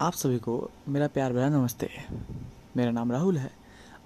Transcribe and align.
आप 0.00 0.12
सभी 0.12 0.38
को 0.38 0.70
मेरा 0.88 1.06
प्यार 1.06 1.32
भरा 1.32 1.48
नमस्ते। 1.48 1.88
मेरा 2.76 2.90
नाम 2.90 3.12
राहुल 3.12 3.36
है 3.38 3.50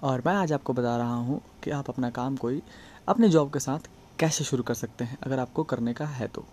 और 0.03 0.21
मैं 0.25 0.33
आज 0.33 0.51
आपको 0.53 0.73
बता 0.73 0.95
रहा 0.97 1.15
हूँ 1.15 1.39
कि 1.63 1.71
आप 1.71 1.89
अपना 1.89 2.09
काम 2.09 2.35
कोई 2.37 2.61
अपने 3.07 3.29
जॉब 3.29 3.51
के 3.53 3.59
साथ 3.59 3.89
कैसे 4.19 4.43
शुरू 4.43 4.63
कर 4.63 4.73
सकते 4.73 5.03
हैं 5.03 5.17
अगर 5.23 5.39
आपको 5.39 5.63
करने 5.63 5.93
का 5.93 6.05
है 6.05 6.27
तो। 6.27 6.43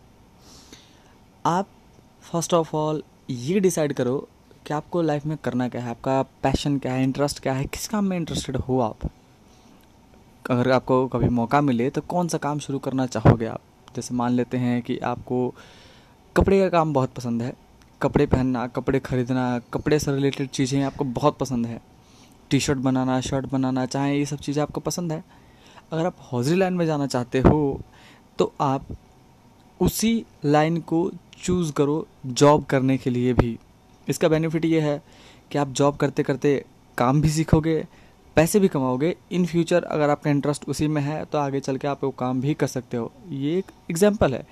आप 1.47 1.69
फ़र्स्ट 2.23 2.55
ऑफ़ 2.55 2.75
ऑल 2.77 3.03
ये 3.31 3.61
डिसाइड 3.61 3.93
करो 3.93 4.17
कि 4.67 4.75
आपको 4.75 5.03
लाइफ 5.03 5.27
में 5.27 5.37
करना 5.37 5.69
क्या 5.69 5.83
है, 5.83 5.91
आपका 5.91 6.23
पैशन 6.43 6.79
क्या 6.79 6.93
है 6.93 7.03
इंटरेस्ट 7.03 7.43
क्या 7.43 7.53
है, 7.53 7.65
किस 7.65 7.89
काम 7.89 8.05
में 8.05 8.17
इंटरेस्टेड 8.17 8.57
हो 8.57 8.81
आप? 8.81 9.09
अगर 10.51 10.73
आपको 10.73 11.07
कभी 11.09 11.29
मौका 11.29 11.61
मिले 11.61 11.89
तो 11.91 12.01
कौन 12.01 12.29
सा 12.29 12.39
काम 12.39 12.59
शुरू 12.59 12.79
करना 12.79 13.07
चाहोगे 13.07 13.47
आप? 13.47 13.61
जैसे 13.97 14.15
मान 14.15 14.33
लेते 14.33 14.57
हैं 14.57 14.83
कि 14.83 14.99
आपको 14.99 15.55
कपड़े 16.37 16.61
का 16.61 16.69
काम 16.69 16.93
बहुत 16.93 17.15
पसंद 17.15 17.43
है 17.43 17.55
कपड़े 18.01 18.27
पहनना, 18.27 18.67
कपड़े 18.69 18.99
ख़रीदना, 19.01 19.59
कपड़े 19.73 19.99
से 19.99 20.13
रिलेटेड 20.13 20.49
चीज़ें 20.49 20.83
आपको 20.83 21.05
बहुत 21.07 21.39
पसंद 21.39 21.67
है। 21.67 21.81
टी 22.51 22.61
शर्ट 22.61 22.79
बनाना 22.79 23.21
शर्ट 23.21 23.47
बनाना, 23.47 23.85
चाहे 23.87 24.17
ये 24.19 24.25
सब 24.27 24.39
चीज़ें 24.39 24.63
आपको 24.63 24.81
पसंद 24.81 25.13
है। 25.13 25.23
अगर 25.93 26.07
आप 26.07 26.17
हौजरी 26.33 26.57
लाइन 26.57 26.75
में 26.75 26.85
जाना 26.87 27.07
चाहते 27.09 27.41
हो 27.41 27.81
तो 28.39 28.53
आप 28.61 28.87
उसी 29.81 30.25
लाइन 30.45 30.79
को 30.83 31.11
चूज़ 31.37 31.73
करो 31.73 32.07
जॉब 32.27 32.65
करने 32.65 32.97
के 32.99 33.11
लिए 33.11 33.33
भी। 33.33 33.59
इसका 34.09 34.29
बेनिफिट 34.29 34.65
ये 34.65 34.81
है 34.81 35.01
कि 35.51 35.59
आप 35.59 35.69
जॉब 35.71 35.97
करते 35.97 36.23
करते 36.23 36.65
काम 36.99 37.21
भी 37.21 37.29
सीखोगे, 37.31 37.85
पैसे 38.37 38.61
भी 38.61 38.69
कमाओगे। 38.69 39.15
इन 39.33 39.47
फ्यूचर 39.47 39.83
अगर 39.85 40.11
आपका 40.11 40.31
इंटरेस्ट 40.31 40.69
उसी 40.69 40.89
में 40.89 41.01
है 41.03 41.25
तो 41.25 41.39
आगे 41.39 41.61
चल 41.61 41.77
के 41.77 41.89
आप 41.89 42.05
वो 42.05 42.11
काम 42.19 42.41
भी 42.41 42.55
कर 42.55 42.67
सकते 42.69 42.97
हो। 42.97 43.11
ये 43.31 43.57
एक 43.59 43.73
एग्ज़ाम्पल 43.91 44.35
है। 44.35 44.47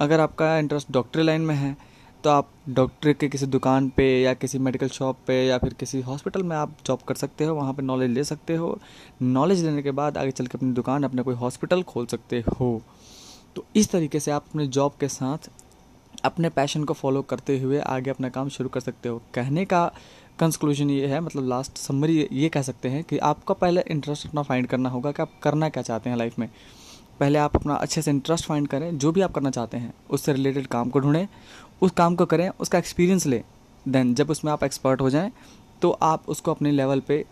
अगर 0.00 0.20
आपका 0.20 0.56
इंटरेस्ट 0.58 0.92
डॉक्टरी 0.92 1.22
लाइन 1.22 1.40
में 1.40 1.54
है 1.54 1.76
तो 2.24 2.30
आप 2.30 2.48
डॉक्टर 2.68 3.12
के 3.12 3.28
किसी 3.28 3.46
दुकान 3.46 3.88
पे 3.88 4.22
या 4.22 4.34
किसी 4.34 4.58
मेडिकल 4.58 4.88
शॉप 4.88 5.18
पे 5.26 5.46
या 5.46 5.58
फिर 5.58 5.72
किसी 5.72 6.00
हॉस्पिटल 6.00 6.42
में 6.42 6.56
आप 6.56 6.76
जॉब 6.86 6.98
कर 7.08 7.14
सकते 7.14 7.44
हो, 7.44 7.54
वहाँ 7.54 7.74
पे 7.74 7.82
नॉलेज 7.82 8.10
ले 8.10 8.24
सकते 8.24 8.54
हो। 8.54 8.78
नॉलेज 9.22 9.64
लेने 9.64 9.82
के 9.82 9.90
बाद 9.90 10.18
आगे 10.18 10.30
चल 10.30 10.46
के 10.46 10.58
अपनी 10.58 10.72
दुकान, 10.72 11.02
अपने 11.02 11.22
कोई 11.22 11.34
हॉस्पिटल 11.34 11.82
खोल 11.82 12.06
सकते 12.06 12.44
हो। 12.60 12.82
तो 13.56 13.64
इस 13.76 13.90
तरीके 13.90 14.20
से 14.20 14.30
आप 14.30 14.44
अपने 14.48 14.66
जॉब 14.66 14.92
के 15.00 15.08
साथ 15.08 15.50
अपने 16.24 16.48
पैशन 16.48 16.84
को 16.84 16.94
फॉलो 16.94 17.22
करते 17.22 17.58
हुए 17.58 17.78
आगे 17.78 18.10
अपना 18.10 18.28
काम 18.28 18.48
शुरू 18.48 18.68
कर 18.68 18.80
सकते 18.80 19.08
हो। 19.08 19.22
कहने 19.34 19.64
का 19.64 19.92
कंक्लूजन 20.38 20.90
ये 20.90 21.06
है 21.06 21.20
मतलब 21.20 21.48
लास्ट 21.48 21.78
समरी 21.78 22.28
ये 22.32 22.48
कह 22.48 22.62
सकते 22.62 22.88
हैं 22.88 23.04
कि 23.04 23.18
आपका 23.18 23.54
पहले 23.54 23.84
इंटरेस्ट 23.90 24.26
अपना 24.26 24.42
फाइंड 24.42 24.66
करना 24.66 24.88
होगा 24.88 25.12
कि 25.12 25.22
आप 25.22 25.30
करना 25.42 25.68
क्या 25.68 25.82
चाहते 25.82 26.10
हैं 26.10 26.16
लाइफ 26.16 26.38
में। 26.38 26.50
पहले 27.20 27.38
आप 27.38 27.56
अपना 27.56 27.74
अच्छे 27.74 28.02
से 28.02 28.10
इंटरेस्ट 28.10 28.44
फाइंड 28.44 28.68
करें, 28.68 28.98
जो 28.98 29.12
भी 29.12 29.20
आप 29.20 29.32
करना 29.32 29.50
चाहते 29.50 29.76
हैं, 29.76 29.94
उससे 30.10 30.32
रिलेटेड 30.32 30.66
काम 30.66 30.88
को 30.88 30.98
ढूंढें। 30.98 31.28
उस 31.84 31.90
काम 31.92 32.14
को 32.16 32.26
करें, 32.26 32.48
उसका 32.50 32.78
एक्सपीरियंस 32.78 33.26
लें 33.26 33.42
देन 33.86 34.14
जब 34.14 34.30
उसमें 34.30 34.50
आप 34.52 34.64
एक्सपर्ट 34.64 35.00
हो 35.00 35.10
जाएँ 35.10 35.30
तो 35.82 35.90
आप 36.02 36.28
उसको 36.28 36.50
अपने 36.50 36.70
लेवल 36.72 37.00
पे 37.00 37.24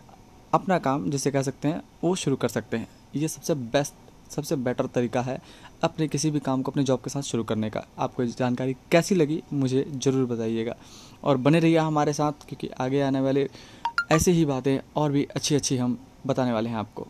अपना 0.53 0.77
काम, 0.79 1.09
जिसे 1.09 1.31
कह 1.31 1.41
सकते 1.41 1.67
हैं, 1.67 1.81
वो 2.03 2.15
शुरू 2.15 2.35
कर 2.35 2.47
सकते 2.49 2.77
हैं। 2.77 2.87
ये 3.15 3.27
सबसे 3.27 3.53
बेस्ट 3.55 3.93
सबसे 4.31 4.55
बेटर 4.57 4.85
तरीका 4.85 5.21
है 5.21 5.37
अपने 5.83 6.07
किसी 6.07 6.29
भी 6.31 6.39
काम 6.39 6.61
को 6.61 6.71
अपने 6.71 6.83
जॉब 6.83 6.99
के 7.03 7.09
साथ 7.09 7.21
शुरू 7.21 7.43
करने 7.43 7.69
का। 7.69 7.83
आपको 7.99 8.25
जानकारी 8.25 8.75
कैसी 8.91 9.15
लगी, 9.15 9.41
मुझे 9.53 9.85
ज़रूर 9.95 10.25
बताइएगा। 10.27 10.75
और 11.23 11.37
बने 11.37 11.59
रहिए 11.59 11.77
हमारे 11.77 12.13
साथ, 12.13 12.47
क्योंकि 12.47 12.69
आगे 12.79 13.01
आने 13.01 13.19
वाले 13.21 13.49
ऐसे 14.11 14.31
ही 14.31 14.45
बातें 14.45 14.77
और 14.95 15.11
भी 15.11 15.27
अच्छी 15.35 15.55
अच्छी 15.55 15.77
हम 15.77 15.97
बताने 16.27 16.51
वाले 16.51 16.69
हैं 16.69 16.77
आपको। 16.77 17.07